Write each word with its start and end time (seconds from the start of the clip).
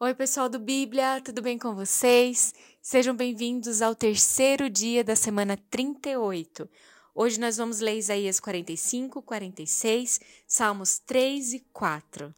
Oi, 0.00 0.12
pessoal 0.12 0.48
do 0.48 0.58
Bíblia, 0.58 1.20
tudo 1.24 1.40
bem 1.40 1.56
com 1.56 1.72
vocês? 1.72 2.52
Sejam 2.82 3.14
bem-vindos 3.14 3.80
ao 3.80 3.94
terceiro 3.94 4.68
dia 4.68 5.04
da 5.04 5.14
semana 5.14 5.56
38. 5.70 6.68
Hoje 7.14 7.38
nós 7.38 7.58
vamos 7.58 7.78
ler 7.78 7.96
Isaías 7.96 8.40
45, 8.40 9.22
46, 9.22 10.20
Salmos 10.48 10.98
3 10.98 11.54
e 11.54 11.60
4. 11.72 12.34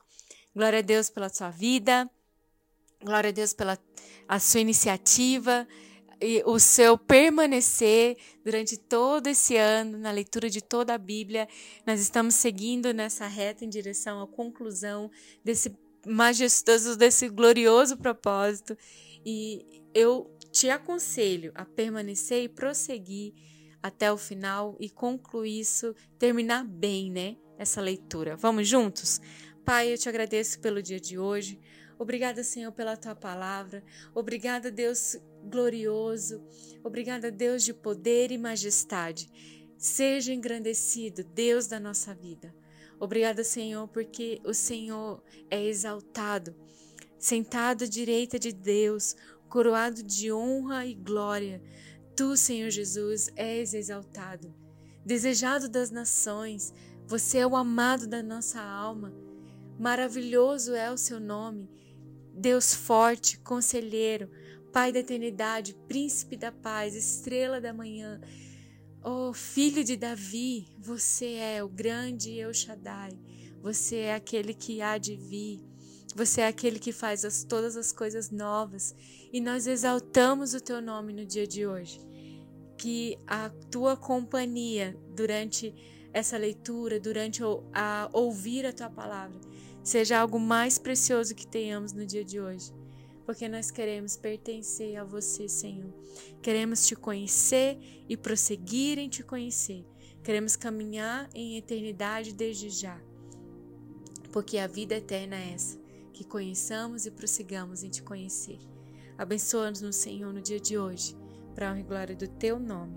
Glória 0.54 0.80
a 0.80 0.82
Deus 0.82 1.08
pela 1.08 1.30
sua 1.30 1.48
vida, 1.48 2.08
glória 3.02 3.30
a 3.30 3.32
Deus 3.32 3.54
pela 3.54 3.78
a 4.28 4.38
sua 4.38 4.60
iniciativa 4.60 5.66
e 6.20 6.42
o 6.44 6.58
seu 6.58 6.98
permanecer 6.98 8.18
durante 8.44 8.76
todo 8.76 9.28
esse 9.28 9.56
ano 9.56 9.96
na 9.96 10.10
leitura 10.10 10.50
de 10.50 10.60
toda 10.60 10.92
a 10.92 10.98
Bíblia. 10.98 11.48
Nós 11.86 12.00
estamos 12.02 12.34
seguindo 12.34 12.92
nessa 12.92 13.26
reta 13.26 13.64
em 13.64 13.68
direção 13.70 14.20
à 14.20 14.26
conclusão 14.26 15.10
desse 15.42 15.74
majestoso, 16.06 16.96
desse 16.96 17.28
glorioso 17.28 17.96
propósito. 17.96 18.76
E 19.24 19.82
eu 19.92 20.30
te 20.52 20.70
aconselho 20.70 21.52
a 21.54 21.64
permanecer 21.64 22.44
e 22.44 22.48
prosseguir 22.48 23.34
até 23.82 24.10
o 24.10 24.16
final 24.16 24.76
e 24.80 24.88
concluir 24.88 25.60
isso, 25.60 25.94
terminar 26.18 26.64
bem, 26.64 27.10
né? 27.10 27.36
Essa 27.58 27.80
leitura. 27.80 28.36
Vamos 28.36 28.68
juntos? 28.68 29.20
Pai, 29.64 29.92
eu 29.92 29.98
te 29.98 30.08
agradeço 30.08 30.60
pelo 30.60 30.82
dia 30.82 31.00
de 31.00 31.18
hoje. 31.18 31.60
Obrigada, 31.98 32.44
Senhor, 32.44 32.72
pela 32.72 32.96
tua 32.96 33.14
palavra. 33.14 33.82
Obrigada, 34.14 34.70
Deus 34.70 35.16
glorioso. 35.44 36.44
Obrigada, 36.84 37.30
Deus 37.30 37.64
de 37.64 37.72
poder 37.72 38.30
e 38.30 38.38
majestade. 38.38 39.30
Seja 39.78 40.32
engrandecido, 40.32 41.24
Deus 41.24 41.66
da 41.66 41.80
nossa 41.80 42.14
vida. 42.14 42.54
Obrigada, 42.98 43.44
Senhor, 43.44 43.88
porque 43.88 44.40
o 44.44 44.54
Senhor 44.54 45.22
é 45.50 45.62
exaltado, 45.64 46.54
sentado 47.18 47.84
à 47.84 47.86
direita 47.86 48.38
de 48.38 48.52
Deus, 48.52 49.14
coroado 49.48 50.02
de 50.02 50.32
honra 50.32 50.86
e 50.86 50.94
glória. 50.94 51.62
Tu, 52.14 52.36
Senhor 52.36 52.70
Jesus, 52.70 53.30
és 53.36 53.74
exaltado, 53.74 54.54
desejado 55.04 55.68
das 55.68 55.90
nações. 55.90 56.72
Você 57.06 57.38
é 57.38 57.46
o 57.46 57.54
amado 57.54 58.06
da 58.06 58.22
nossa 58.22 58.60
alma. 58.60 59.14
Maravilhoso 59.78 60.74
é 60.74 60.90
o 60.90 60.96
seu 60.96 61.20
nome. 61.20 61.68
Deus 62.32 62.74
forte, 62.74 63.38
conselheiro, 63.40 64.30
Pai 64.76 64.92
da 64.92 64.98
eternidade, 64.98 65.74
príncipe 65.88 66.36
da 66.36 66.52
paz, 66.52 66.94
estrela 66.94 67.58
da 67.58 67.72
manhã. 67.72 68.20
Oh, 69.08 69.32
filho 69.32 69.84
de 69.84 69.96
Davi, 69.96 70.66
você 70.76 71.34
é 71.34 71.62
o 71.62 71.68
grande 71.68 72.40
El 72.40 72.52
Shaddai. 72.52 73.16
Você 73.62 73.98
é 73.98 74.14
aquele 74.16 74.52
que 74.52 74.82
há 74.82 74.98
de 74.98 75.14
vir. 75.14 75.62
Você 76.16 76.40
é 76.40 76.48
aquele 76.48 76.80
que 76.80 76.90
faz 76.90 77.24
as, 77.24 77.44
todas 77.44 77.76
as 77.76 77.92
coisas 77.92 78.32
novas. 78.32 78.96
E 79.32 79.40
nós 79.40 79.68
exaltamos 79.68 80.54
o 80.54 80.60
teu 80.60 80.82
nome 80.82 81.12
no 81.12 81.24
dia 81.24 81.46
de 81.46 81.64
hoje. 81.64 82.00
Que 82.76 83.16
a 83.28 83.48
tua 83.70 83.96
companhia 83.96 84.98
durante 85.14 85.72
essa 86.12 86.36
leitura, 86.36 86.98
durante 86.98 87.44
a 87.72 88.10
ouvir 88.12 88.66
a 88.66 88.72
tua 88.72 88.90
palavra, 88.90 89.40
seja 89.84 90.18
algo 90.18 90.40
mais 90.40 90.78
precioso 90.78 91.32
que 91.32 91.46
tenhamos 91.46 91.92
no 91.92 92.04
dia 92.04 92.24
de 92.24 92.40
hoje 92.40 92.72
porque 93.26 93.48
nós 93.48 93.72
queremos 93.72 94.16
pertencer 94.16 94.96
a 94.96 95.02
você, 95.02 95.48
Senhor. 95.48 95.92
Queremos 96.40 96.86
te 96.86 96.94
conhecer 96.94 97.76
e 98.08 98.16
prosseguir 98.16 98.98
em 98.98 99.08
te 99.08 99.24
conhecer. 99.24 99.84
Queremos 100.22 100.54
caminhar 100.54 101.28
em 101.34 101.56
eternidade 101.56 102.32
desde 102.32 102.70
já. 102.70 103.02
Porque 104.32 104.58
a 104.58 104.68
vida 104.68 104.94
eterna 104.94 105.34
é 105.34 105.54
essa, 105.54 105.76
que 106.12 106.22
conheçamos 106.22 107.04
e 107.04 107.10
prossigamos 107.10 107.82
em 107.82 107.90
te 107.90 108.00
conhecer. 108.00 108.60
Abençoa-nos, 109.18 109.96
Senhor, 109.96 110.32
no 110.32 110.40
dia 110.40 110.60
de 110.60 110.78
hoje, 110.78 111.16
para 111.52 111.68
a 111.68 111.72
honra 111.72 111.80
e 111.80 111.82
glória 111.82 112.16
do 112.16 112.28
teu 112.28 112.60
nome. 112.60 112.96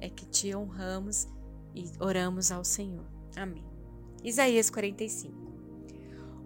É 0.00 0.08
que 0.08 0.24
te 0.24 0.54
honramos 0.54 1.28
e 1.74 1.84
oramos 2.00 2.50
ao 2.50 2.64
Senhor. 2.64 3.06
Amém. 3.36 3.64
Isaías 4.24 4.70
45. 4.70 5.34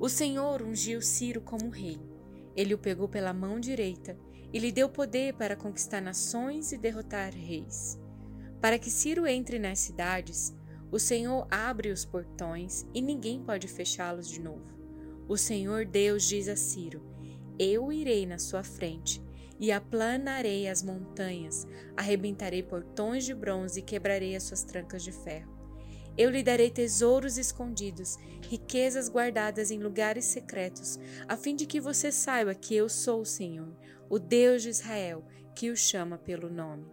O 0.01 0.09
Senhor 0.09 0.63
ungiu 0.63 1.01
Ciro 1.01 1.41
como 1.41 1.71
rei 1.71 2.14
ele 2.57 2.75
o 2.75 2.79
pegou 2.79 3.09
pela 3.09 3.33
mão 3.33 3.59
direita 3.59 4.17
e 4.53 4.59
lhe 4.59 4.71
deu 4.71 4.89
poder 4.89 5.35
para 5.35 5.57
conquistar 5.57 6.01
nações 6.01 6.73
e 6.73 6.79
derrotar 6.79 7.33
reis. 7.33 7.99
Para 8.61 8.79
que 8.79 8.91
Ciro 8.91 9.27
entre 9.27 9.59
nas 9.59 9.81
cidades, 9.81 10.55
o 10.91 10.99
Senhor 10.99 11.47
abre 11.51 11.91
os 11.91 12.05
portões 12.05 12.87
e 12.95 13.03
ninguém 13.03 13.43
pode 13.43 13.67
fechá-los 13.67 14.29
de 14.29 14.41
novo. 14.41 14.73
O 15.29 15.37
Senhor 15.37 15.85
Deus 15.85 16.23
diz 16.29 16.49
a 16.49 16.57
Ciro: 16.57 17.03
Eu 17.59 17.91
irei 17.91 18.27
na 18.27 18.39
sua 18.39 18.63
frente 18.63 19.23
e 19.59 19.73
aplanarei 19.73 20.69
as 20.69 20.83
montanhas, 20.83 21.67
arrebentarei 21.97 22.63
portões 22.63 23.25
de 23.25 23.35
bronze 23.35 23.81
e 23.81 23.83
quebrarei 23.83 24.37
as 24.37 24.45
suas 24.45 24.63
trancas 24.63 25.03
de 25.03 25.13
ferro. 25.13 25.54
Eu 26.17 26.31
lhe 26.31 26.43
darei 26.43 26.71
tesouros 26.71 27.37
escondidos, 27.37 28.17
riquezas 28.49 29.09
guardadas 29.09 29.71
em 29.71 29.79
lugares 29.79 30.25
secretos, 30.27 30.99
a 31.27 31.37
fim 31.37 31.57
de 31.57 31.67
que 31.67 31.81
você 31.81 32.13
saiba 32.13 32.55
que 32.55 32.75
eu 32.75 32.89
sou 32.89 33.23
o 33.23 33.27
Senhor, 33.27 33.77
o 34.09 34.19
Deus 34.19 34.63
de 34.63 34.69
Israel, 34.69 35.25
que 35.55 35.71
o 35.71 35.77
chama 35.77 36.17
pelo 36.17 36.49
nome. 36.49 36.87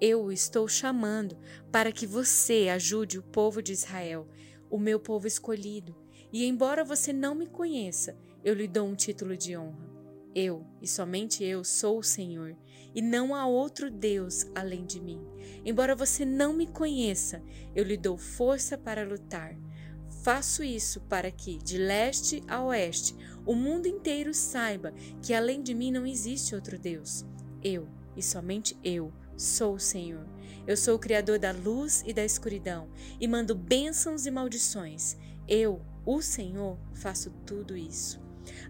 Eu 0.00 0.24
o 0.24 0.32
estou 0.32 0.66
chamando 0.66 1.36
para 1.70 1.92
que 1.92 2.06
você 2.06 2.68
ajude 2.68 3.18
o 3.18 3.22
povo 3.22 3.62
de 3.62 3.72
Israel, 3.72 4.26
o 4.70 4.78
meu 4.78 4.98
povo 4.98 5.26
escolhido. 5.26 5.94
E 6.32 6.44
embora 6.46 6.82
você 6.82 7.12
não 7.12 7.34
me 7.34 7.46
conheça, 7.46 8.16
eu 8.42 8.54
lhe 8.54 8.66
dou 8.66 8.88
um 8.88 8.94
título 8.94 9.36
de 9.36 9.56
honra. 9.56 9.90
Eu, 10.34 10.64
e 10.80 10.88
somente 10.88 11.44
eu, 11.44 11.62
sou 11.64 11.98
o 11.98 12.04
Senhor, 12.04 12.56
e 12.94 13.02
não 13.02 13.34
há 13.34 13.46
outro 13.46 13.90
Deus 13.90 14.46
além 14.54 14.84
de 14.84 15.00
mim. 15.00 15.20
Embora 15.64 15.94
você 15.94 16.24
não 16.24 16.52
me 16.52 16.66
conheça, 16.66 17.42
eu 17.74 17.84
lhe 17.84 17.96
dou 17.96 18.16
força 18.16 18.76
para 18.76 19.06
lutar. 19.06 19.56
Faço 20.22 20.62
isso 20.62 21.00
para 21.02 21.30
que, 21.30 21.58
de 21.58 21.78
leste 21.78 22.42
a 22.46 22.62
oeste, 22.62 23.16
o 23.46 23.54
mundo 23.54 23.86
inteiro 23.86 24.34
saiba 24.34 24.92
que 25.22 25.32
além 25.32 25.62
de 25.62 25.74
mim 25.74 25.90
não 25.90 26.06
existe 26.06 26.54
outro 26.54 26.78
Deus. 26.78 27.24
Eu, 27.62 27.88
e 28.16 28.22
somente 28.22 28.76
eu, 28.84 29.12
sou 29.36 29.74
o 29.74 29.80
Senhor. 29.80 30.26
Eu 30.66 30.76
sou 30.76 30.96
o 30.96 30.98
Criador 30.98 31.38
da 31.38 31.52
luz 31.52 32.04
e 32.06 32.12
da 32.12 32.24
escuridão, 32.24 32.88
e 33.18 33.26
mando 33.26 33.54
bênçãos 33.54 34.26
e 34.26 34.30
maldições. 34.30 35.16
Eu, 35.48 35.80
o 36.04 36.20
Senhor, 36.20 36.78
faço 36.92 37.30
tudo 37.46 37.76
isso. 37.76 38.20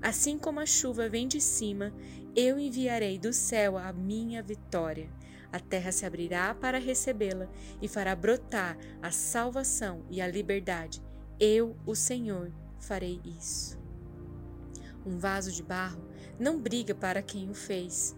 Assim 0.00 0.38
como 0.38 0.60
a 0.60 0.66
chuva 0.66 1.09
vem 1.09 1.26
de 1.26 1.41
cima, 1.41 1.92
eu 2.34 2.58
enviarei 2.58 3.18
do 3.18 3.32
céu 3.32 3.76
a 3.76 3.92
minha 3.92 4.42
vitória. 4.42 5.08
A 5.52 5.58
terra 5.58 5.91
se 5.91 6.06
abrirá 6.06 6.54
para 6.54 6.78
recebê-la 6.78 7.48
e 7.82 7.88
fará 7.88 8.14
brotar 8.14 8.76
a 9.02 9.10
salvação 9.10 10.04
e 10.08 10.20
a 10.20 10.26
liberdade. 10.26 11.02
Eu, 11.38 11.76
o 11.84 11.94
Senhor, 11.94 12.52
farei 12.78 13.20
isso. 13.24 13.78
Um 15.04 15.18
vaso 15.18 15.50
de 15.50 15.62
barro 15.62 16.02
não 16.38 16.60
briga 16.60 16.94
para 16.94 17.22
quem 17.22 17.50
o 17.50 17.54
fez. 17.54 18.16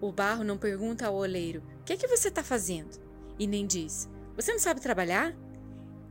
O 0.00 0.12
barro 0.12 0.44
não 0.44 0.56
pergunta 0.56 1.06
ao 1.06 1.14
oleiro: 1.14 1.62
O 1.80 1.84
que 1.84 1.94
é 1.94 1.96
que 1.96 2.06
você 2.06 2.28
está 2.28 2.44
fazendo? 2.44 3.00
E 3.38 3.46
nem 3.46 3.66
diz: 3.66 4.08
Você 4.36 4.52
não 4.52 4.58
sabe 4.58 4.80
trabalhar? 4.80 5.34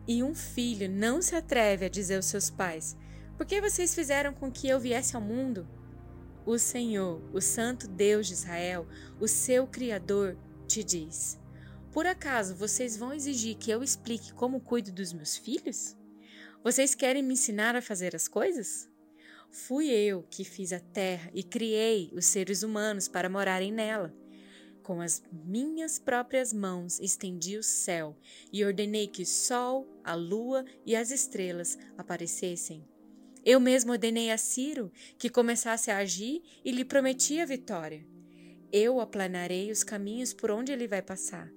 E 0.08 0.24
um 0.24 0.34
filho 0.34 0.90
não 0.90 1.22
se 1.22 1.36
atreve 1.36 1.86
a 1.86 1.90
dizer 1.90 2.16
aos 2.16 2.26
seus 2.26 2.50
pais: 2.50 2.98
por 3.38 3.46
que 3.46 3.62
vocês 3.62 3.94
fizeram 3.94 4.34
com 4.34 4.52
que 4.52 4.68
eu 4.68 4.80
viesse 4.80 5.16
ao 5.16 5.22
mundo? 5.22 5.68
O 6.48 6.58
Senhor, 6.58 7.22
o 7.34 7.42
Santo 7.42 7.90
Deus 7.90 8.26
de 8.26 8.32
Israel, 8.32 8.88
o 9.20 9.28
seu 9.28 9.68
Criador, 9.68 10.38
te 10.66 10.82
diz: 10.82 11.38
Por 11.92 12.06
acaso 12.06 12.56
vocês 12.56 12.96
vão 12.96 13.14
exigir 13.14 13.58
que 13.58 13.70
eu 13.70 13.84
explique 13.84 14.32
como 14.32 14.62
cuido 14.62 14.90
dos 14.90 15.12
meus 15.12 15.36
filhos? 15.36 15.98
Vocês 16.64 16.96
querem 16.96 17.22
me 17.22 17.34
ensinar 17.34 17.76
a 17.76 17.82
fazer 17.82 18.16
as 18.16 18.30
coisas? 18.30 18.90
Fui 19.52 19.90
eu 19.90 20.24
que 20.32 20.46
fiz 20.46 20.72
a 20.72 20.80
terra 20.80 21.30
e 21.34 21.44
criei 21.44 22.10
os 22.14 22.26
seres 22.28 22.64
humanos 22.64 23.10
para 23.10 23.28
morarem 23.28 23.74
nela. 23.74 24.16
Com 24.82 25.02
as 25.02 25.22
minhas 25.30 26.00
próprias 26.00 26.54
mãos 26.54 26.98
estendi 27.02 27.58
o 27.58 27.64
céu 27.64 28.16
e 28.54 28.64
ordenei 28.64 29.06
que 29.10 29.24
o 29.24 29.26
sol, 29.26 29.86
a 30.02 30.16
lua 30.16 30.64
e 30.86 30.96
as 30.96 31.12
estrelas 31.12 31.78
aparecessem. 31.98 32.88
Eu 33.48 33.62
mesmo 33.62 33.94
ordenei 33.94 34.30
a 34.30 34.38
Ciro 34.38 34.92
que 35.18 35.30
começasse 35.30 35.90
a 35.90 36.00
agir 36.00 36.44
e 36.66 36.70
lhe 36.70 36.84
prometi 36.84 37.40
a 37.40 37.46
vitória. 37.46 38.06
Eu 38.74 39.00
aplanarei 39.00 39.72
os 39.72 39.86
caminhos 39.86 40.34
por 40.34 40.52
onde 40.52 40.74
ele 40.74 40.86
vai 40.86 41.02
passar. 41.02 41.50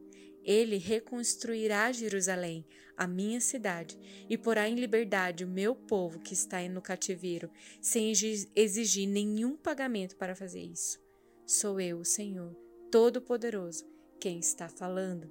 Ele 0.44 0.76
reconstruirá 0.76 1.90
Jerusalém, 1.90 2.64
a 2.96 3.08
minha 3.08 3.40
cidade, 3.40 3.98
e 4.28 4.38
porá 4.38 4.68
em 4.68 4.76
liberdade 4.76 5.44
o 5.44 5.48
meu 5.48 5.74
povo 5.74 6.20
que 6.20 6.32
está 6.32 6.62
no 6.68 6.80
cativeiro, 6.80 7.50
sem 7.82 8.12
exigir 8.54 9.08
nenhum 9.08 9.56
pagamento 9.56 10.16
para 10.16 10.36
fazer 10.36 10.62
isso. 10.62 10.96
Sou 11.44 11.80
eu, 11.80 11.98
o 11.98 12.04
Senhor, 12.04 12.56
Todo-Poderoso, 12.92 13.84
quem 14.20 14.38
está 14.38 14.68
falando. 14.68 15.28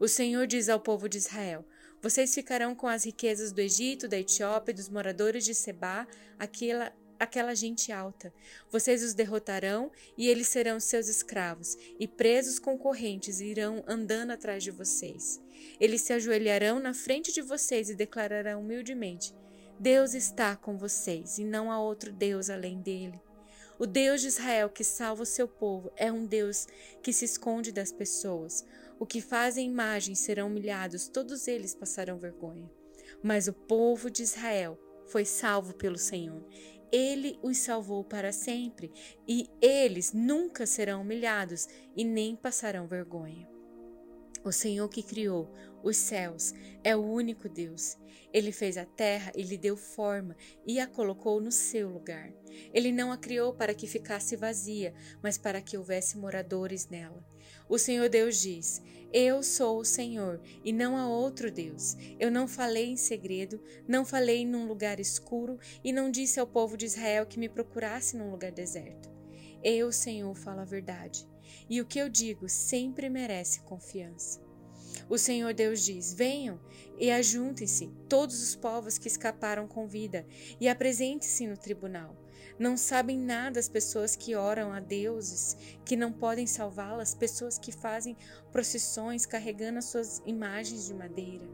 O 0.00 0.08
Senhor 0.08 0.48
diz 0.48 0.68
ao 0.68 0.80
povo 0.80 1.08
de 1.08 1.18
Israel: 1.18 1.64
vocês 2.04 2.34
ficarão 2.34 2.74
com 2.74 2.86
as 2.86 3.06
riquezas 3.06 3.50
do 3.50 3.62
Egito, 3.62 4.06
da 4.06 4.18
Etiópia 4.18 4.74
dos 4.74 4.90
moradores 4.90 5.42
de 5.42 5.54
Seba, 5.54 6.06
aquela, 6.38 6.92
aquela 7.18 7.54
gente 7.54 7.90
alta. 7.90 8.30
Vocês 8.70 9.02
os 9.02 9.14
derrotarão 9.14 9.90
e 10.14 10.28
eles 10.28 10.48
serão 10.48 10.78
seus 10.78 11.08
escravos, 11.08 11.78
e 11.98 12.06
presos 12.06 12.58
concorrentes 12.58 13.40
irão 13.40 13.82
andando 13.88 14.32
atrás 14.32 14.62
de 14.62 14.70
vocês. 14.70 15.40
Eles 15.80 16.02
se 16.02 16.12
ajoelharão 16.12 16.78
na 16.78 16.92
frente 16.92 17.32
de 17.32 17.40
vocês 17.40 17.88
e 17.88 17.94
declararão 17.94 18.60
humildemente: 18.60 19.34
Deus 19.80 20.12
está 20.12 20.54
com 20.56 20.76
vocês 20.76 21.38
e 21.38 21.44
não 21.44 21.72
há 21.72 21.80
outro 21.80 22.12
Deus 22.12 22.50
além 22.50 22.82
dele. 22.82 23.18
O 23.78 23.86
Deus 23.86 24.20
de 24.20 24.28
Israel 24.28 24.70
que 24.70 24.84
salva 24.84 25.22
o 25.22 25.26
seu 25.26 25.48
povo 25.48 25.92
é 25.96 26.10
um 26.10 26.26
Deus 26.26 26.66
que 27.02 27.12
se 27.12 27.24
esconde 27.24 27.72
das 27.72 27.90
pessoas. 27.90 28.64
O 29.00 29.06
que 29.06 29.20
fazem 29.20 29.68
imagens 29.68 30.20
serão 30.20 30.46
humilhados, 30.46 31.08
todos 31.08 31.48
eles 31.48 31.74
passarão 31.74 32.16
vergonha. 32.16 32.70
Mas 33.22 33.48
o 33.48 33.52
povo 33.52 34.08
de 34.10 34.22
Israel 34.22 34.78
foi 35.06 35.24
salvo 35.24 35.74
pelo 35.74 35.98
Senhor. 35.98 36.44
Ele 36.92 37.36
os 37.42 37.58
salvou 37.58 38.04
para 38.04 38.30
sempre, 38.30 38.92
e 39.26 39.50
eles 39.60 40.12
nunca 40.12 40.64
serão 40.64 41.02
humilhados 41.02 41.66
e 41.96 42.04
nem 42.04 42.36
passarão 42.36 42.86
vergonha. 42.86 43.48
O 44.44 44.52
Senhor 44.52 44.88
que 44.88 45.02
criou 45.02 45.52
os 45.84 45.98
céus 45.98 46.54
é 46.82 46.96
o 46.96 47.04
único 47.04 47.48
Deus. 47.48 47.96
Ele 48.32 48.50
fez 48.50 48.76
a 48.76 48.84
terra 48.84 49.30
e 49.36 49.42
lhe 49.42 49.56
deu 49.56 49.76
forma 49.76 50.34
e 50.66 50.80
a 50.80 50.86
colocou 50.86 51.40
no 51.40 51.52
seu 51.52 51.88
lugar. 51.88 52.32
Ele 52.72 52.90
não 52.90 53.12
a 53.12 53.18
criou 53.18 53.52
para 53.52 53.74
que 53.74 53.86
ficasse 53.86 54.34
vazia, 54.34 54.94
mas 55.22 55.38
para 55.38 55.60
que 55.60 55.76
houvesse 55.76 56.16
moradores 56.16 56.88
nela. 56.88 57.24
O 57.68 57.78
Senhor 57.78 58.08
Deus 58.08 58.40
diz: 58.40 58.82
Eu 59.12 59.42
sou 59.42 59.78
o 59.78 59.84
Senhor 59.84 60.40
e 60.64 60.72
não 60.72 60.96
há 60.96 61.06
outro 61.06 61.50
Deus. 61.50 61.96
Eu 62.18 62.30
não 62.30 62.48
falei 62.48 62.86
em 62.86 62.96
segredo, 62.96 63.62
não 63.86 64.04
falei 64.04 64.44
num 64.44 64.66
lugar 64.66 64.98
escuro 64.98 65.58
e 65.84 65.92
não 65.92 66.10
disse 66.10 66.40
ao 66.40 66.46
povo 66.46 66.76
de 66.76 66.86
Israel 66.86 67.26
que 67.26 67.38
me 67.38 67.48
procurasse 67.48 68.16
num 68.16 68.30
lugar 68.30 68.50
deserto. 68.50 69.12
Eu, 69.62 69.92
Senhor, 69.92 70.34
falo 70.34 70.60
a 70.60 70.64
verdade 70.64 71.28
e 71.68 71.80
o 71.80 71.86
que 71.86 71.98
eu 71.98 72.08
digo 72.08 72.48
sempre 72.48 73.08
merece 73.08 73.60
confiança. 73.60 74.43
O 75.08 75.18
Senhor 75.18 75.52
Deus 75.52 75.84
diz: 75.84 76.14
Venham 76.14 76.58
e 76.98 77.10
ajuntem-se 77.10 77.90
todos 78.08 78.42
os 78.42 78.54
povos 78.54 78.98
que 78.98 79.08
escaparam 79.08 79.66
com 79.66 79.86
vida 79.86 80.26
e 80.60 80.68
apresentem-se 80.68 81.46
no 81.46 81.56
tribunal. 81.56 82.16
Não 82.58 82.76
sabem 82.76 83.18
nada 83.18 83.58
as 83.58 83.68
pessoas 83.68 84.14
que 84.14 84.36
oram 84.36 84.72
a 84.72 84.78
deuses 84.78 85.56
que 85.84 85.96
não 85.96 86.12
podem 86.12 86.46
salvá-las, 86.46 87.14
pessoas 87.14 87.58
que 87.58 87.72
fazem 87.72 88.16
procissões 88.52 89.26
carregando 89.26 89.78
as 89.78 89.86
suas 89.86 90.22
imagens 90.24 90.86
de 90.86 90.94
madeira. 90.94 91.44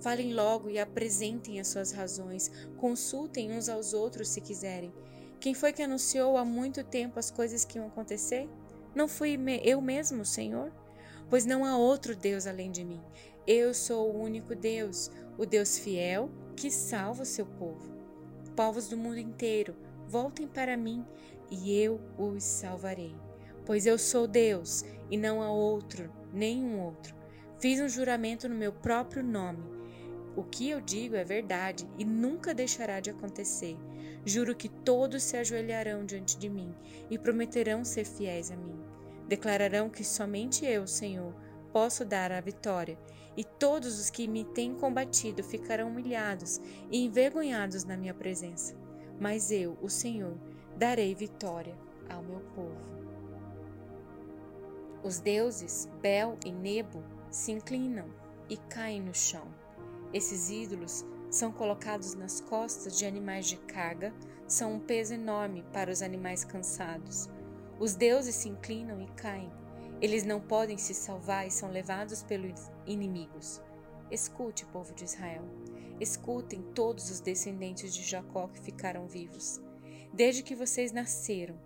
Falem 0.00 0.34
logo 0.34 0.68
e 0.68 0.78
apresentem 0.78 1.60
as 1.60 1.68
suas 1.68 1.92
razões, 1.92 2.50
consultem 2.76 3.52
uns 3.52 3.68
aos 3.68 3.94
outros 3.94 4.28
se 4.28 4.40
quiserem. 4.40 4.92
Quem 5.40 5.54
foi 5.54 5.72
que 5.72 5.82
anunciou 5.82 6.36
há 6.36 6.44
muito 6.44 6.82
tempo 6.82 7.18
as 7.18 7.30
coisas 7.30 7.64
que 7.64 7.78
iam 7.78 7.86
acontecer? 7.86 8.48
Não 8.94 9.06
fui 9.06 9.38
eu 9.62 9.80
mesmo, 9.80 10.24
Senhor? 10.24 10.72
Pois 11.28 11.44
não 11.44 11.64
há 11.64 11.76
outro 11.76 12.14
Deus 12.14 12.46
além 12.46 12.70
de 12.70 12.84
mim. 12.84 13.02
Eu 13.46 13.74
sou 13.74 14.10
o 14.10 14.22
único 14.22 14.54
Deus, 14.54 15.10
o 15.36 15.44
Deus 15.44 15.78
fiel 15.78 16.30
que 16.56 16.70
salva 16.70 17.22
o 17.22 17.26
seu 17.26 17.44
povo. 17.44 17.92
Povos 18.56 18.88
do 18.88 18.96
mundo 18.96 19.18
inteiro, 19.18 19.74
voltem 20.06 20.46
para 20.46 20.76
mim 20.76 21.04
e 21.50 21.78
eu 21.78 22.00
os 22.16 22.42
salvarei. 22.42 23.14
Pois 23.66 23.86
eu 23.86 23.98
sou 23.98 24.26
Deus 24.26 24.84
e 25.10 25.16
não 25.16 25.42
há 25.42 25.50
outro, 25.50 26.12
nenhum 26.32 26.80
outro. 26.80 27.14
Fiz 27.58 27.80
um 27.80 27.88
juramento 27.88 28.48
no 28.48 28.54
meu 28.54 28.72
próprio 28.72 29.22
nome. 29.22 29.64
O 30.36 30.42
que 30.42 30.68
eu 30.68 30.80
digo 30.80 31.14
é 31.14 31.24
verdade 31.24 31.88
e 31.98 32.04
nunca 32.04 32.52
deixará 32.52 33.00
de 33.00 33.10
acontecer. 33.10 33.76
Juro 34.24 34.54
que 34.54 34.68
todos 34.68 35.22
se 35.22 35.36
ajoelharão 35.36 36.04
diante 36.04 36.36
de 36.36 36.48
mim 36.48 36.74
e 37.10 37.18
prometerão 37.18 37.84
ser 37.84 38.04
fiéis 38.04 38.50
a 38.50 38.56
mim. 38.56 38.93
Declararão 39.26 39.88
que 39.88 40.04
somente 40.04 40.64
eu, 40.64 40.86
Senhor, 40.86 41.34
posso 41.72 42.04
dar 42.04 42.30
a 42.30 42.40
vitória, 42.40 42.98
e 43.36 43.42
todos 43.42 43.98
os 43.98 44.10
que 44.10 44.28
me 44.28 44.44
têm 44.44 44.74
combatido 44.74 45.42
ficarão 45.42 45.88
humilhados 45.88 46.60
e 46.90 47.04
envergonhados 47.04 47.84
na 47.84 47.96
minha 47.96 48.14
presença. 48.14 48.76
Mas 49.18 49.50
eu, 49.50 49.76
o 49.82 49.88
Senhor, 49.88 50.36
darei 50.76 51.14
vitória 51.14 51.76
ao 52.08 52.22
meu 52.22 52.40
povo. 52.54 52.94
Os 55.02 55.18
deuses 55.20 55.88
Bel 56.00 56.38
e 56.44 56.52
Nebo 56.52 57.02
se 57.30 57.52
inclinam 57.52 58.06
e 58.48 58.56
caem 58.56 59.02
no 59.02 59.14
chão. 59.14 59.46
Esses 60.12 60.48
ídolos 60.48 61.04
são 61.28 61.50
colocados 61.50 62.14
nas 62.14 62.40
costas 62.40 62.96
de 62.96 63.04
animais 63.04 63.46
de 63.46 63.56
carga, 63.56 64.14
são 64.46 64.74
um 64.74 64.78
peso 64.78 65.14
enorme 65.14 65.64
para 65.72 65.90
os 65.90 66.00
animais 66.00 66.44
cansados. 66.44 67.28
Os 67.78 67.94
deuses 67.94 68.36
se 68.36 68.48
inclinam 68.48 69.00
e 69.00 69.06
caem. 69.16 69.50
Eles 70.00 70.24
não 70.24 70.40
podem 70.40 70.78
se 70.78 70.94
salvar 70.94 71.46
e 71.46 71.50
são 71.50 71.70
levados 71.70 72.22
pelos 72.22 72.70
inimigos. 72.86 73.60
Escute, 74.10 74.64
povo 74.66 74.94
de 74.94 75.04
Israel. 75.04 75.42
Escutem 76.00 76.62
todos 76.74 77.10
os 77.10 77.20
descendentes 77.20 77.94
de 77.94 78.02
Jacó 78.02 78.48
que 78.48 78.60
ficaram 78.60 79.06
vivos. 79.08 79.60
Desde 80.12 80.42
que 80.42 80.54
vocês 80.54 80.92
nasceram, 80.92 81.58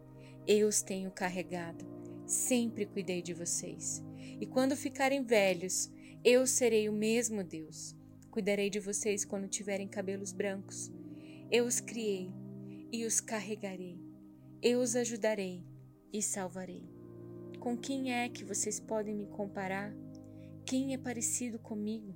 eu 0.47 0.69
os 0.69 0.81
tenho 0.83 1.11
carregado. 1.11 1.85
Sempre 2.27 2.87
cuidei 2.87 3.21
de 3.21 3.35
vocês. 3.35 4.03
E 4.41 4.47
quando 4.47 4.77
ficarem 4.77 5.23
velhos, 5.23 5.91
eu 6.25 6.47
serei 6.47 6.89
o 6.89 6.93
mesmo 6.93 7.45
Deus. 7.45 7.95
Cuidarei 8.31 8.71
de 8.71 8.81
vocês 8.81 9.25
quando 9.25 9.49
tiverem 9.49 9.89
cabelos 9.89 10.33
brancos. 10.33 10.91
Eu 11.51 11.67
os 11.67 11.81
criei 11.81 12.33
e 12.93 13.05
os 13.05 13.21
carregarei. 13.21 13.99
Eu 14.63 14.81
os 14.81 14.95
ajudarei 14.97 15.65
e 16.13 16.23
salvarei. 16.23 16.83
Com 17.59 17.77
quem 17.77 18.13
é 18.13 18.29
que 18.29 18.45
vocês 18.45 18.79
podem 18.79 19.15
me 19.15 19.27
comparar? 19.27 19.93
Quem 20.65 20.95
é 20.95 20.99
parecido 20.99 21.59
comigo? 21.59 22.15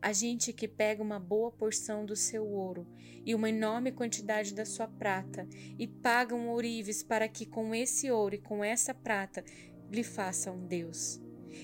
A 0.00 0.12
gente 0.12 0.52
que 0.52 0.68
pega 0.68 1.02
uma 1.02 1.18
boa 1.18 1.50
porção 1.50 2.06
do 2.06 2.14
seu 2.14 2.46
ouro 2.46 2.86
e 3.26 3.34
uma 3.34 3.48
enorme 3.48 3.90
quantidade 3.90 4.54
da 4.54 4.64
sua 4.64 4.86
prata 4.86 5.48
e 5.78 5.88
pagam 5.88 6.48
ourives 6.48 7.02
para 7.02 7.28
que 7.28 7.44
com 7.44 7.74
esse 7.74 8.10
ouro 8.10 8.36
e 8.36 8.38
com 8.38 8.62
essa 8.62 8.94
prata 8.94 9.44
lhe 9.90 10.04
façam 10.04 10.56
um 10.56 10.66
Deus. 10.66 11.20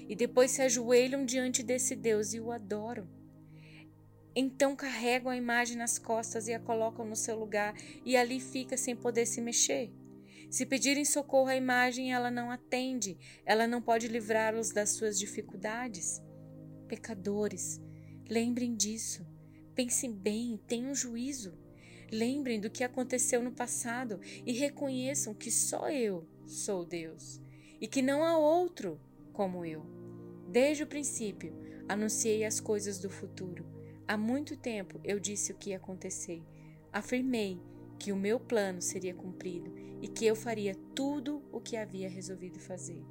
E 0.08 0.16
depois 0.16 0.50
se 0.50 0.62
ajoelham 0.62 1.24
diante 1.24 1.62
desse 1.62 1.94
Deus 1.94 2.34
e 2.34 2.40
o 2.40 2.50
adoram. 2.50 3.08
Então 4.34 4.74
carregam 4.74 5.30
a 5.30 5.36
imagem 5.36 5.76
nas 5.76 5.98
costas 5.98 6.48
e 6.48 6.52
a 6.52 6.58
colocam 6.58 7.06
no 7.06 7.14
seu 7.14 7.38
lugar, 7.38 7.74
e 8.04 8.16
ali 8.16 8.40
fica 8.40 8.76
sem 8.76 8.96
poder 8.96 9.26
se 9.26 9.40
mexer. 9.40 9.92
Se 10.54 10.64
pedirem 10.64 11.04
socorro 11.04 11.48
à 11.48 11.56
imagem, 11.56 12.12
ela 12.12 12.30
não 12.30 12.48
atende, 12.48 13.18
ela 13.44 13.66
não 13.66 13.82
pode 13.82 14.06
livrá-los 14.06 14.70
das 14.70 14.90
suas 14.90 15.18
dificuldades. 15.18 16.22
Pecadores, 16.86 17.82
lembrem 18.30 18.76
disso. 18.76 19.26
Pensem 19.74 20.12
bem, 20.12 20.60
tenham 20.68 20.94
juízo. 20.94 21.58
Lembrem 22.08 22.60
do 22.60 22.70
que 22.70 22.84
aconteceu 22.84 23.42
no 23.42 23.50
passado 23.50 24.20
e 24.46 24.52
reconheçam 24.52 25.34
que 25.34 25.50
só 25.50 25.90
eu 25.90 26.24
sou 26.46 26.84
Deus 26.84 27.42
e 27.80 27.88
que 27.88 28.00
não 28.00 28.22
há 28.22 28.38
outro 28.38 29.00
como 29.32 29.64
eu. 29.64 29.84
Desde 30.48 30.84
o 30.84 30.86
princípio, 30.86 31.52
anunciei 31.88 32.44
as 32.44 32.60
coisas 32.60 33.00
do 33.00 33.10
futuro 33.10 33.66
Há 34.06 34.16
muito 34.16 34.56
tempo 34.56 35.00
eu 35.02 35.18
disse 35.18 35.50
o 35.50 35.56
que 35.56 35.70
ia 35.70 35.78
acontecer. 35.78 36.40
Afirmei 36.92 37.60
que 37.98 38.12
o 38.12 38.16
meu 38.16 38.38
plano 38.38 38.80
seria 38.80 39.14
cumprido 39.14 39.83
e 40.04 40.06
que 40.06 40.26
eu 40.26 40.36
faria 40.36 40.74
tudo 40.94 41.42
o 41.50 41.58
que 41.58 41.78
havia 41.78 42.10
resolvido 42.10 42.60
fazer. 42.60 43.02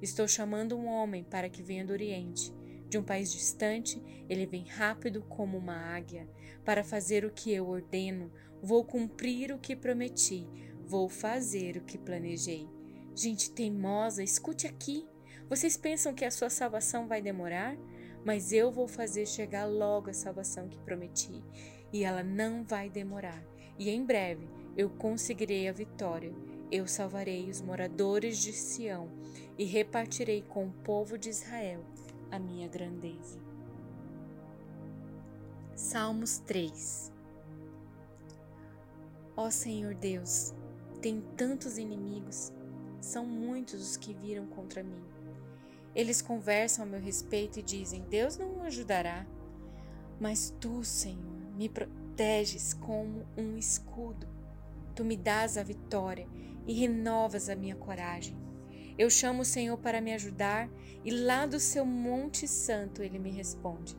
Estou 0.00 0.26
chamando 0.26 0.74
um 0.74 0.86
homem 0.86 1.22
para 1.22 1.50
que 1.50 1.62
venha 1.62 1.84
do 1.84 1.92
Oriente. 1.92 2.50
De 2.88 2.96
um 2.96 3.02
país 3.02 3.30
distante, 3.30 4.02
ele 4.30 4.46
vem 4.46 4.64
rápido 4.64 5.20
como 5.20 5.58
uma 5.58 5.76
águia 5.76 6.26
para 6.64 6.82
fazer 6.82 7.22
o 7.22 7.30
que 7.30 7.52
eu 7.52 7.68
ordeno. 7.68 8.32
Vou 8.62 8.82
cumprir 8.82 9.52
o 9.52 9.58
que 9.58 9.76
prometi. 9.76 10.48
Vou 10.86 11.06
fazer 11.06 11.76
o 11.76 11.82
que 11.82 11.98
planejei. 11.98 12.66
Gente 13.14 13.50
teimosa, 13.50 14.22
escute 14.22 14.66
aqui. 14.66 15.06
Vocês 15.50 15.76
pensam 15.76 16.14
que 16.14 16.24
a 16.24 16.30
sua 16.30 16.48
salvação 16.48 17.06
vai 17.06 17.20
demorar? 17.20 17.76
mas 18.24 18.52
eu 18.52 18.70
vou 18.70 18.86
fazer 18.86 19.26
chegar 19.26 19.64
logo 19.64 20.10
a 20.10 20.12
salvação 20.12 20.68
que 20.68 20.78
prometi, 20.80 21.42
e 21.92 22.04
ela 22.04 22.22
não 22.22 22.62
vai 22.64 22.90
demorar. 22.90 23.42
E 23.78 23.88
em 23.90 24.04
breve 24.04 24.48
eu 24.78 24.88
conseguirei 24.88 25.68
a 25.68 25.72
vitória. 25.72 26.32
Eu 26.70 26.86
salvarei 26.86 27.50
os 27.50 27.60
moradores 27.60 28.38
de 28.38 28.52
Sião 28.52 29.10
e 29.58 29.64
repartirei 29.64 30.40
com 30.42 30.68
o 30.68 30.72
povo 30.72 31.18
de 31.18 31.30
Israel 31.30 31.84
a 32.30 32.38
minha 32.38 32.68
grandeza. 32.68 33.40
Salmos 35.74 36.38
3 36.38 37.12
Ó 39.36 39.50
Senhor 39.50 39.94
Deus, 39.94 40.54
tem 41.02 41.22
tantos 41.36 41.76
inimigos, 41.76 42.52
são 43.00 43.26
muitos 43.26 43.80
os 43.82 43.96
que 43.96 44.14
viram 44.14 44.46
contra 44.46 44.84
mim. 44.84 45.02
Eles 45.92 46.22
conversam 46.22 46.84
a 46.84 46.86
meu 46.86 47.00
respeito 47.00 47.58
e 47.58 47.62
dizem: 47.62 48.02
Deus 48.02 48.36
não 48.36 48.62
ajudará. 48.62 49.26
Mas 50.20 50.54
tu, 50.60 50.84
Senhor, 50.84 51.52
me 51.56 51.68
proteges 51.68 52.74
como 52.74 53.24
um 53.36 53.56
escudo. 53.56 54.37
Tu 54.98 55.04
me 55.04 55.16
dás 55.16 55.56
a 55.56 55.62
vitória 55.62 56.26
e 56.66 56.72
renovas 56.72 57.48
a 57.48 57.54
minha 57.54 57.76
coragem. 57.76 58.36
Eu 58.98 59.08
chamo 59.08 59.42
o 59.42 59.44
Senhor 59.44 59.78
para 59.78 60.00
me 60.00 60.12
ajudar 60.12 60.68
e 61.04 61.10
lá 61.12 61.46
do 61.46 61.60
seu 61.60 61.86
Monte 61.86 62.48
Santo 62.48 63.00
ele 63.00 63.16
me 63.16 63.30
responde. 63.30 63.96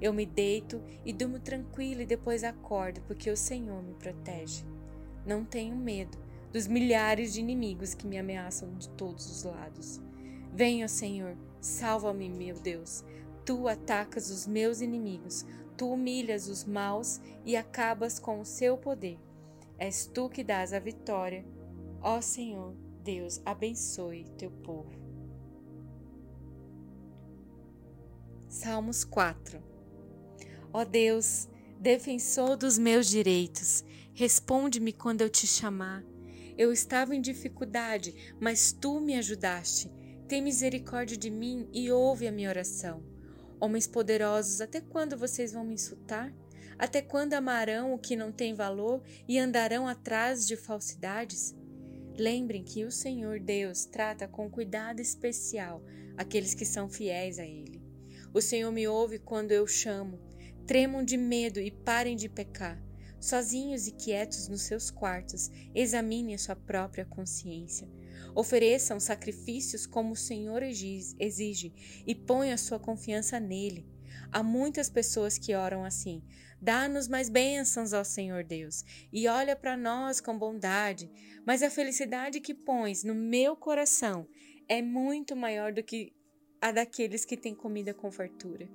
Eu 0.00 0.12
me 0.12 0.24
deito 0.24 0.80
e 1.04 1.12
durmo 1.12 1.40
tranquilo 1.40 2.02
e 2.02 2.06
depois 2.06 2.44
acordo, 2.44 3.00
porque 3.08 3.28
o 3.28 3.36
Senhor 3.36 3.82
me 3.82 3.94
protege. 3.94 4.64
Não 5.26 5.44
tenho 5.44 5.74
medo 5.74 6.16
dos 6.52 6.68
milhares 6.68 7.32
de 7.32 7.40
inimigos 7.40 7.92
que 7.92 8.06
me 8.06 8.16
ameaçam 8.16 8.72
de 8.74 8.88
todos 8.90 9.28
os 9.28 9.42
lados. 9.42 10.00
Venha, 10.54 10.86
Senhor, 10.86 11.36
salva-me, 11.60 12.30
meu 12.30 12.54
Deus. 12.54 13.04
Tu 13.44 13.66
atacas 13.66 14.30
os 14.30 14.46
meus 14.46 14.80
inimigos, 14.80 15.44
tu 15.76 15.90
humilhas 15.90 16.46
os 16.46 16.64
maus 16.64 17.20
e 17.44 17.56
acabas 17.56 18.20
com 18.20 18.38
o 18.38 18.44
seu 18.44 18.78
poder. 18.78 19.25
És 19.78 20.06
tu 20.06 20.28
que 20.28 20.42
dás 20.42 20.72
a 20.72 20.78
vitória. 20.78 21.44
Ó 22.00 22.20
Senhor, 22.20 22.74
Deus, 23.02 23.40
abençoe 23.44 24.24
teu 24.38 24.50
povo. 24.50 24.90
Salmos 28.48 29.04
4 29.04 29.62
Ó 30.72 30.84
Deus, 30.84 31.48
defensor 31.78 32.56
dos 32.56 32.78
meus 32.78 33.06
direitos, 33.08 33.84
responde-me 34.12 34.92
quando 34.92 35.22
eu 35.22 35.30
te 35.30 35.46
chamar. 35.46 36.04
Eu 36.56 36.72
estava 36.72 37.14
em 37.14 37.20
dificuldade, 37.20 38.34
mas 38.40 38.72
tu 38.72 39.00
me 39.00 39.16
ajudaste. 39.16 39.90
Tem 40.26 40.42
misericórdia 40.42 41.16
de 41.16 41.30
mim 41.30 41.68
e 41.72 41.90
ouve 41.90 42.26
a 42.26 42.32
minha 42.32 42.48
oração. 42.48 43.02
Homens 43.60 43.86
poderosos, 43.86 44.60
até 44.60 44.80
quando 44.80 45.16
vocês 45.16 45.52
vão 45.52 45.64
me 45.64 45.74
insultar? 45.74 46.32
Até 46.78 47.00
quando 47.00 47.34
amarão 47.34 47.94
o 47.94 47.98
que 47.98 48.14
não 48.16 48.30
tem 48.30 48.54
valor 48.54 49.02
e 49.26 49.38
andarão 49.38 49.88
atrás 49.88 50.46
de 50.46 50.56
falsidades? 50.56 51.54
Lembrem 52.18 52.62
que 52.62 52.84
o 52.84 52.90
Senhor 52.90 53.40
Deus 53.40 53.84
trata 53.84 54.28
com 54.28 54.50
cuidado 54.50 55.00
especial 55.00 55.82
aqueles 56.16 56.54
que 56.54 56.64
são 56.64 56.88
fiéis 56.88 57.38
a 57.38 57.44
Ele. 57.44 57.82
O 58.32 58.40
Senhor 58.40 58.70
me 58.70 58.86
ouve 58.86 59.18
quando 59.18 59.52
eu 59.52 59.66
chamo. 59.66 60.18
Tremam 60.66 61.02
de 61.02 61.16
medo 61.16 61.60
e 61.60 61.70
parem 61.70 62.16
de 62.16 62.28
pecar. 62.28 62.82
Sozinhos 63.18 63.86
e 63.86 63.92
quietos 63.92 64.46
nos 64.48 64.62
seus 64.62 64.90
quartos, 64.90 65.50
examinem 65.74 66.34
a 66.34 66.38
sua 66.38 66.54
própria 66.54 67.04
consciência. 67.04 67.88
Ofereçam 68.34 69.00
sacrifícios 69.00 69.86
como 69.86 70.12
o 70.12 70.16
Senhor 70.16 70.62
exige 70.62 71.72
e 72.06 72.14
ponham 72.14 72.54
a 72.54 72.58
sua 72.58 72.78
confiança 72.78 73.40
nele. 73.40 73.86
Há 74.36 74.42
muitas 74.42 74.90
pessoas 74.90 75.38
que 75.38 75.54
oram 75.54 75.82
assim: 75.82 76.22
Dá-nos 76.60 77.08
mais 77.08 77.30
bênçãos, 77.30 77.94
ó 77.94 78.04
Senhor 78.04 78.44
Deus, 78.44 78.84
e 79.10 79.26
olha 79.26 79.56
para 79.56 79.78
nós 79.78 80.20
com 80.20 80.38
bondade. 80.38 81.10
Mas 81.46 81.62
a 81.62 81.70
felicidade 81.70 82.38
que 82.38 82.52
pões 82.52 83.02
no 83.02 83.14
meu 83.14 83.56
coração 83.56 84.28
é 84.68 84.82
muito 84.82 85.34
maior 85.34 85.72
do 85.72 85.82
que 85.82 86.12
a 86.60 86.70
daqueles 86.70 87.24
que 87.24 87.34
têm 87.34 87.54
comida 87.54 87.94
com 87.94 88.12
fartura. 88.12 88.68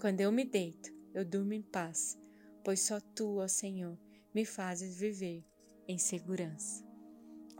Quando 0.00 0.20
eu 0.20 0.30
me 0.30 0.44
deito, 0.44 0.94
eu 1.12 1.24
durmo 1.24 1.54
em 1.54 1.62
paz, 1.62 2.16
pois 2.62 2.78
só 2.78 3.00
tu, 3.00 3.38
ó 3.38 3.48
Senhor, 3.48 3.98
me 4.32 4.44
fazes 4.44 5.00
viver 5.00 5.44
em 5.88 5.98
segurança. 5.98 6.89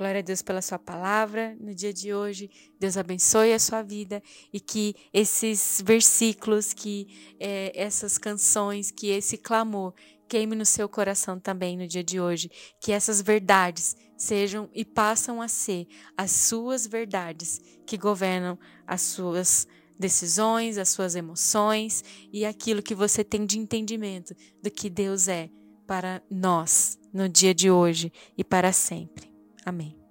Glória 0.01 0.21
a 0.21 0.23
Deus 0.23 0.41
pela 0.41 0.63
sua 0.63 0.79
palavra 0.79 1.55
no 1.61 1.75
dia 1.75 1.93
de 1.93 2.15
hoje. 2.15 2.51
Deus 2.79 2.97
abençoe 2.97 3.53
a 3.53 3.59
sua 3.59 3.83
vida 3.83 4.23
e 4.51 4.59
que 4.59 4.95
esses 5.13 5.83
versículos, 5.85 6.73
que 6.73 7.35
é, 7.39 7.71
essas 7.75 8.17
canções, 8.17 8.91
que 8.91 9.09
esse 9.11 9.37
clamor 9.37 9.93
queime 10.27 10.57
no 10.57 10.65
seu 10.65 10.89
coração 10.89 11.39
também 11.39 11.77
no 11.77 11.87
dia 11.87 12.03
de 12.03 12.19
hoje. 12.19 12.51
Que 12.81 12.93
essas 12.93 13.21
verdades 13.21 13.95
sejam 14.17 14.71
e 14.73 14.87
passam 14.87 15.43
a 15.43 15.49
ser 15.49 15.87
as 16.17 16.31
suas 16.31 16.87
verdades 16.87 17.61
que 17.85 17.99
governam 17.99 18.59
as 18.87 19.03
suas 19.03 19.69
decisões, 19.99 20.79
as 20.79 20.89
suas 20.89 21.15
emoções 21.15 22.03
e 22.33 22.47
aquilo 22.47 22.83
que 22.83 22.95
você 22.95 23.23
tem 23.23 23.45
de 23.45 23.59
entendimento 23.59 24.35
do 24.63 24.71
que 24.71 24.89
Deus 24.89 25.29
é 25.29 25.51
para 25.87 26.23
nós 26.31 26.99
no 27.13 27.29
dia 27.29 27.55
de 27.55 27.71
hoje 27.71 28.11
e 28.39 28.43
para 28.43 28.73
sempre. 28.73 29.30
Amém. 29.65 30.10